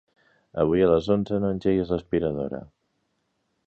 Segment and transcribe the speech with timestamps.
[0.63, 2.67] Avui a les onze no engeguis l'aspiradora.